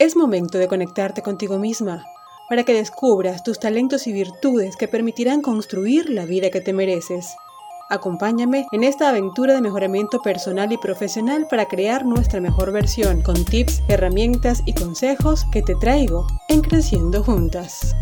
[0.00, 2.04] Es momento de conectarte contigo misma
[2.48, 7.36] para que descubras tus talentos y virtudes que permitirán construir la vida que te mereces.
[7.90, 13.44] Acompáñame en esta aventura de mejoramiento personal y profesional para crear nuestra mejor versión con
[13.44, 17.94] tips, herramientas y consejos que te traigo en Creciendo Juntas.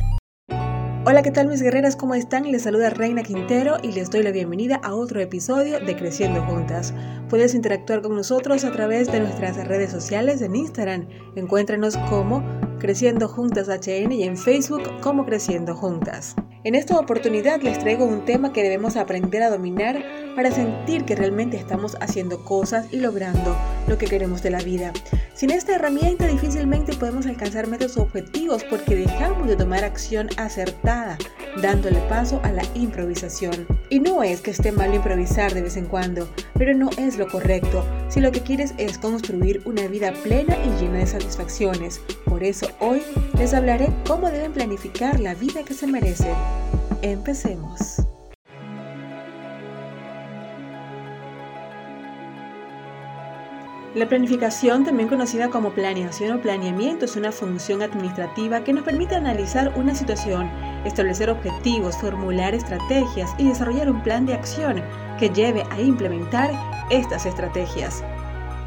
[1.05, 1.96] Hola, ¿qué tal mis guerreras?
[1.96, 2.53] ¿Cómo están?
[2.53, 6.95] Les saluda Reina Quintero y les doy la bienvenida a otro episodio de Creciendo Juntas.
[7.29, 11.09] Puedes interactuar con nosotros a través de nuestras redes sociales en Instagram.
[11.34, 12.45] Encuéntranos como
[12.79, 16.37] Creciendo Juntas y en Facebook como Creciendo Juntas.
[16.62, 21.14] En esta oportunidad les traigo un tema que debemos aprender a dominar para sentir que
[21.14, 24.92] realmente estamos haciendo cosas y logrando lo que queremos de la vida.
[25.34, 31.18] Sin esta herramienta difícilmente podemos alcanzar metas objetivos porque dejamos de tomar acción acertada,
[31.60, 33.66] dándole paso a la improvisación.
[33.90, 37.28] Y no es que esté mal improvisar de vez en cuando, pero no es lo
[37.28, 42.01] correcto si lo que quieres es construir una vida plena y llena de satisfacciones.
[42.26, 43.02] Por eso hoy
[43.38, 46.35] les hablaré cómo deben planificar la vida que se merecen.
[47.02, 48.01] Empecemos.
[53.95, 59.15] La planificación, también conocida como planeación o planeamiento, es una función administrativa que nos permite
[59.15, 60.51] analizar una situación,
[60.87, 64.82] establecer objetivos, formular estrategias y desarrollar un plan de acción
[65.19, 66.50] que lleve a implementar
[66.88, 68.03] estas estrategias.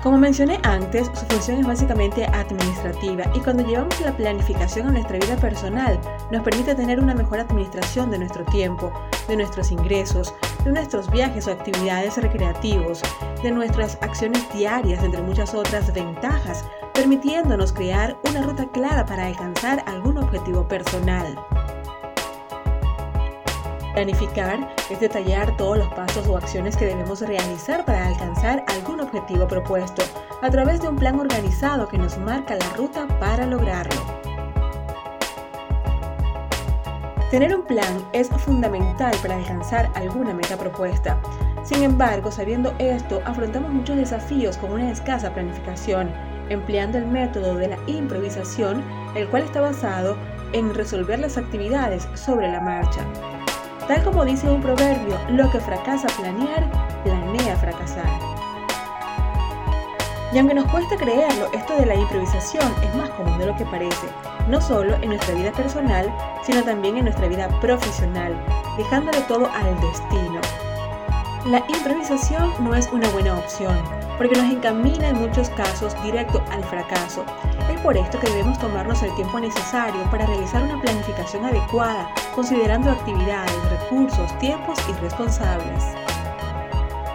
[0.06, 5.17] Como mencioné antes, su función es básicamente administrativa y cuando llevamos la planificación a nuestra
[5.17, 6.00] vida personal,
[6.31, 8.94] nos permite tener una mejor administración de nuestro tiempo,
[9.28, 10.31] de nuestros ingresos,
[10.64, 13.02] de nuestros viajes o actividades recreativos,
[13.42, 19.84] de nuestras acciones diarias, entre muchas otras ventajas, permitiéndonos crear una ruta clara para alcanzar
[19.88, 21.36] algún objetivo personal.
[23.96, 29.48] Planificar es detallar todos los pasos o acciones que debemos realizar para alcanzar algún objetivo
[29.48, 30.04] propuesto
[30.42, 33.96] a través de un plan organizado que nos marca la ruta para lograrlo.
[37.32, 41.18] Tener un plan es fundamental para alcanzar alguna meta propuesta.
[41.64, 46.12] Sin embargo, sabiendo esto, afrontamos muchos desafíos con una escasa planificación,
[46.50, 48.84] empleando el método de la improvisación,
[49.16, 50.18] el cual está basado
[50.52, 53.02] en resolver las actividades sobre la marcha.
[53.88, 56.63] Tal como dice un proverbio, lo que fracasa planear,
[57.03, 58.09] planea fracasar.
[60.34, 63.66] Y aunque nos cuesta creerlo, esto de la improvisación es más común de lo que
[63.66, 64.07] parece,
[64.50, 68.35] no solo en nuestra vida personal, sino también en nuestra vida profesional,
[68.75, 70.41] dejándole todo al destino.
[71.45, 73.78] La improvisación no es una buena opción,
[74.18, 77.24] porque nos encamina en muchos casos directo al fracaso.
[77.85, 83.53] Por esto que debemos tomarnos el tiempo necesario para realizar una planificación adecuada, considerando actividades,
[83.69, 85.84] recursos, tiempos y responsables.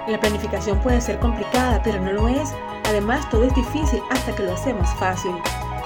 [0.06, 2.54] La planificación puede ser complicada, pero no lo es.
[2.84, 5.32] Además, todo es difícil hasta que lo hacemos fácil.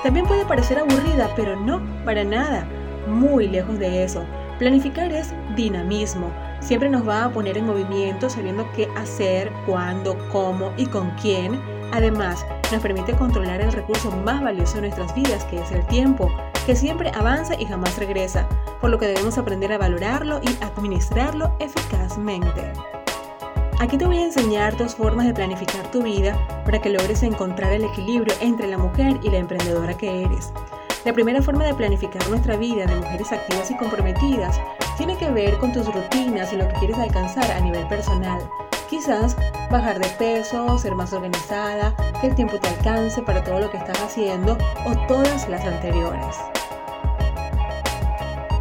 [0.02, 2.66] También puede parecer aburrida, pero no, para nada.
[3.08, 4.22] Muy lejos de eso.
[4.58, 6.30] Planificar es dinamismo,
[6.60, 11.58] siempre nos va a poner en movimiento sabiendo qué hacer, cuándo, cómo y con quién.
[11.94, 16.28] Además, nos permite controlar el recurso más valioso de nuestras vidas, que es el tiempo,
[16.66, 18.48] que siempre avanza y jamás regresa,
[18.80, 22.72] por lo que debemos aprender a valorarlo y administrarlo eficazmente.
[23.78, 27.72] Aquí te voy a enseñar dos formas de planificar tu vida para que logres encontrar
[27.72, 30.52] el equilibrio entre la mujer y la emprendedora que eres.
[31.04, 34.60] La primera forma de planificar nuestra vida de mujeres activas y comprometidas
[34.96, 38.40] tiene que ver con tus rutinas y lo que quieres alcanzar a nivel personal.
[38.94, 39.36] Quizás
[39.72, 43.76] bajar de peso, ser más organizada, que el tiempo te alcance para todo lo que
[43.76, 44.56] estás haciendo
[44.86, 46.36] o todas las anteriores.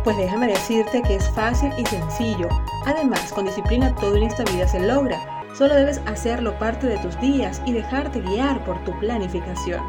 [0.04, 2.50] Pues déjame decirte que es fácil y sencillo.
[2.88, 5.20] Además, con disciplina todo en esta vida se logra.
[5.56, 9.84] Solo debes hacerlo parte de tus días y dejarte guiar por tu planificación.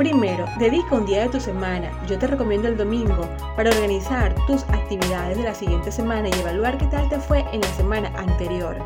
[0.00, 4.62] Primero, dedica un día de tu semana, yo te recomiendo el domingo, para organizar tus
[4.70, 8.78] actividades de la siguiente semana y evaluar qué tal te fue en la semana anterior.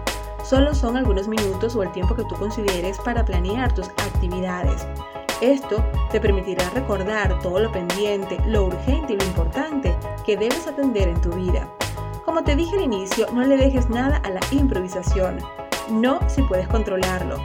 [0.43, 4.89] Solo son algunos minutos o el tiempo que tú consideres para planear tus actividades.
[5.41, 9.94] Esto te permitirá recordar todo lo pendiente, lo urgente y lo importante
[10.27, 11.73] que debes atender en tu vida.
[12.25, 15.38] Como te dije al inicio, no le dejes nada a la improvisación,
[15.93, 17.37] no si puedes controlarlo.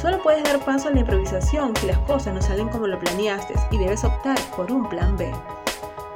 [0.00, 3.54] Solo puedes dar paso a la improvisación si las cosas no salen como lo planeaste
[3.70, 5.32] y debes optar por un plan B.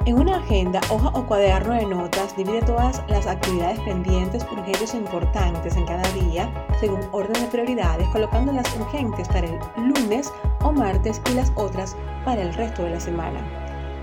[0.05, 4.97] En una agenda, hoja o cuaderno de notas, divide todas las actividades pendientes, urgentes e
[4.97, 10.31] importantes en cada día, según orden de prioridades, colocando las urgentes para el lunes
[10.63, 13.39] o martes y las otras para el resto de la semana.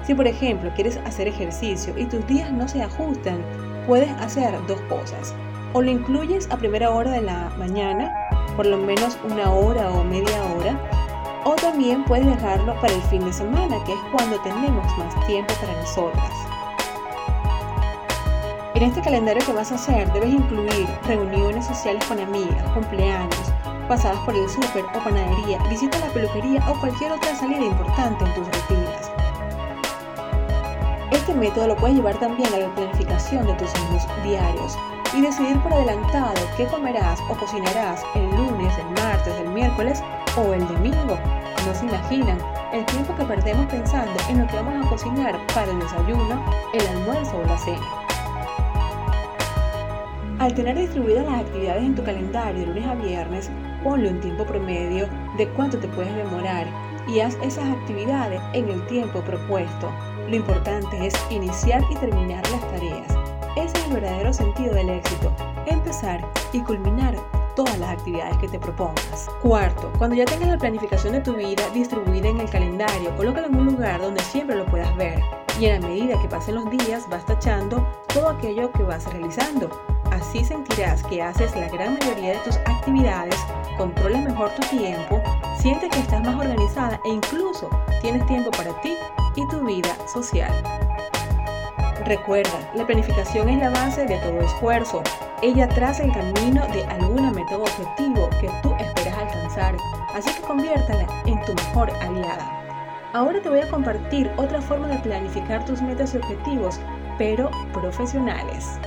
[0.05, 3.45] Si por ejemplo quieres hacer ejercicio y tus días no se ajustan,
[3.87, 5.35] puedes hacer dos cosas.
[5.73, 8.28] O lo incluyes a primera hora de la mañana
[8.59, 10.77] por lo menos una hora o media hora,
[11.45, 15.55] O también puedes dejarlo para el fin de semana, que es cuando tenemos más tiempo
[15.61, 16.33] para nosotras.
[18.75, 23.53] En este calendario que vas a hacer debes incluir reuniones sociales con amigas, cumpleaños,
[23.87, 28.25] pasadas por el súper o panadería, visita a la peluquería o cualquier otra salida importante
[28.25, 29.13] en tus rutinas.
[31.13, 34.77] Este método lo puedes llevar también a la planificación de tus menús diarios
[35.15, 40.03] y decidir por adelantado qué comerás o cocinarás el lunes, el martes, el miércoles
[40.37, 41.19] o el domingo.
[41.67, 42.39] No se imaginan
[42.73, 46.87] el tiempo que perdemos pensando en lo que vamos a cocinar para el desayuno, el
[46.87, 47.87] almuerzo o la cena.
[50.39, 53.51] Al tener distribuidas las actividades en tu calendario de lunes a viernes,
[53.83, 56.67] ponle un tiempo promedio de cuánto te puedes demorar
[57.09, 59.91] y haz esas actividades en el tiempo propuesto.
[60.29, 63.18] Lo importante es iniciar y terminar las tareas.
[64.29, 65.33] Verdadero sentido del éxito,
[65.65, 66.21] empezar
[66.53, 67.17] y culminar
[67.57, 69.27] todas las actividades que te propongas.
[69.41, 73.57] Cuarto, cuando ya tengas la planificación de tu vida distribuida en el calendario, colócalo en
[73.57, 75.19] un lugar donde siempre lo puedas ver.
[75.59, 79.71] Y en la medida que pasen los días vas tachando todo aquello que vas realizando.
[80.11, 83.37] Así sentirás que haces la gran mayoría de tus actividades,
[83.79, 85.23] controlas mejor tu tiempo,
[85.59, 87.71] sientes que estás más organizada e incluso
[88.03, 88.95] tienes tiempo para ti
[89.37, 90.53] y tu vida social.
[92.05, 95.03] Recuerda, la planificación es la base de todo esfuerzo.
[95.43, 99.77] Ella traza el camino de alguna meta o objetivo que tú esperas alcanzar,
[100.15, 102.55] así que conviértala en tu mejor aliada.
[103.13, 106.79] Ahora te voy a compartir otra forma de planificar tus metas y objetivos,
[107.19, 108.79] pero profesionales.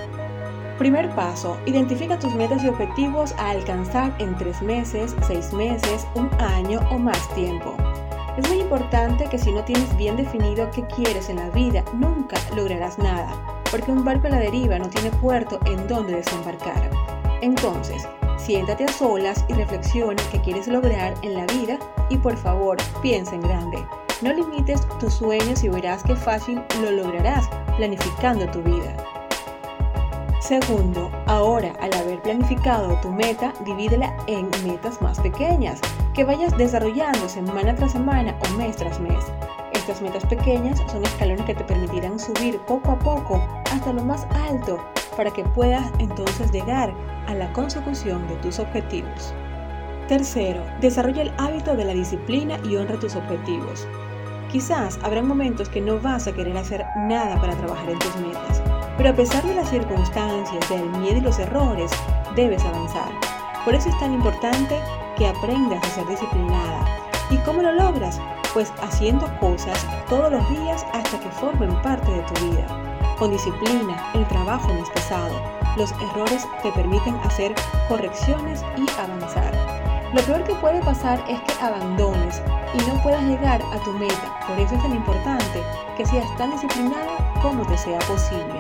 [0.78, 6.30] Primer paso, identifica tus metas y objetivos a alcanzar en tres meses, seis meses, un
[6.40, 7.76] año o más tiempo.
[8.38, 12.38] Es muy importante que si no tienes bien definido qué quieres en la vida, nunca
[12.56, 13.34] lograrás nada,
[13.70, 16.90] porque un barco a la deriva no tiene puerto en donde desembarcar.
[17.42, 18.08] Entonces,
[18.38, 21.78] siéntate a solas y reflexiona qué quieres lograr en la vida
[22.10, 23.86] y por favor, piensa en grande.
[24.22, 28.96] No limites tus sueños y verás qué fácil lo lograrás planificando tu vida.
[30.40, 35.82] Segundo, ahora al haber planificado tu meta, divídela en metas más pequeñas,
[36.14, 39.24] que vayas desarrollando semana tras semana o mes tras mes.
[39.74, 43.42] Estas metas pequeñas son escalones que te permitirán subir poco a poco
[43.72, 44.78] hasta lo más alto
[45.16, 46.94] para que puedas entonces llegar
[47.28, 49.34] a la consecución de tus objetivos.
[50.08, 53.88] Tercero, desarrolla el hábito de la disciplina y honra tus objetivos.
[54.52, 58.62] Quizás habrá momentos que no vas a querer hacer nada para trabajar en tus metas,
[58.98, 61.90] pero a pesar de las circunstancias, del miedo y los errores,
[62.36, 63.12] debes avanzar.
[63.64, 64.78] Por eso es tan importante
[65.22, 66.84] que aprendas a ser disciplinada.
[67.30, 68.20] ¿Y cómo lo logras?
[68.56, 72.66] Pues haciendo cosas todos los días hasta que formen parte de tu vida.
[73.20, 75.40] Con disciplina, el trabajo no es pesado.
[75.78, 77.54] Los errores te permiten hacer
[77.88, 79.54] correcciones y avanzar.
[80.12, 82.42] Lo peor que puede pasar es que abandones
[82.74, 84.40] y no puedas llegar a tu meta.
[84.48, 85.62] Por eso es tan importante
[85.98, 88.60] que seas tan disciplinada como te sea posible.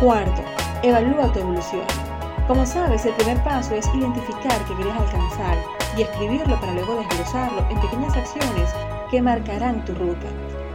[0.00, 0.42] Cuarto,
[0.84, 2.07] evalúa tu evolución.
[2.48, 5.58] Como sabes, el primer paso es identificar qué quieres alcanzar
[5.98, 8.70] y escribirlo para luego desglosarlo en pequeñas acciones
[9.10, 10.26] que marcarán tu ruta.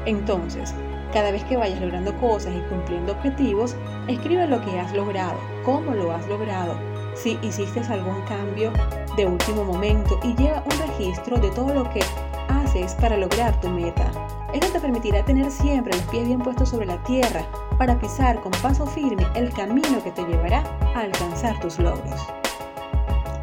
[0.06, 0.76] Entonces,
[1.14, 3.76] cada vez que vayas logrando cosas y cumpliendo objetivos,
[4.08, 5.34] escribe lo que has logrado,
[5.66, 6.76] cómo lo has logrado,
[7.16, 8.72] si hiciste algún cambio
[9.18, 12.02] de último momento y lleva un registro de todo lo que
[12.50, 14.12] haces para lograr tu meta.
[14.54, 17.44] Esto te permitirá tener siempre los pies bien puestos sobre la tierra
[17.78, 20.64] para pisar con paso firme el camino que te llevará
[20.96, 22.22] a alcanzar tus logros.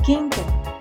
[0.02, 0.38] Quinto,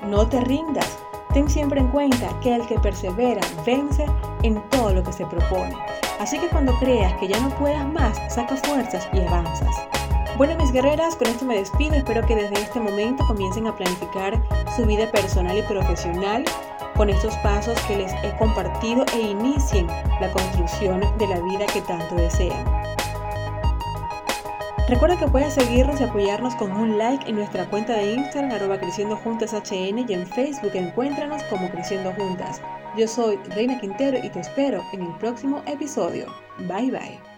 [0.08, 0.98] no te rindas.
[1.34, 4.06] Ten siempre en cuenta que el que persevera vence
[4.44, 5.76] en todo lo que se propone.
[6.20, 9.76] Así que cuando creas que ya no puedas más, saca fuerzas y avanzas.
[10.38, 11.96] Bueno, mis guerreras, con esto me despido.
[11.96, 14.42] Espero que desde este momento comiencen a planificar
[14.76, 16.46] su vida personal y profesional
[16.96, 19.88] con estos pasos que les he compartido e inicien
[20.20, 22.79] la construcción de la vida que tanto desean.
[24.90, 28.80] Recuerda que puedes seguirnos y apoyarnos con un like en nuestra cuenta de Instagram arroba
[28.80, 32.60] creciendo juntas HN y en Facebook encuéntranos como creciendo juntas.
[32.98, 36.26] Yo soy Reina Quintero y te espero en el próximo episodio.
[36.68, 37.29] Bye bye.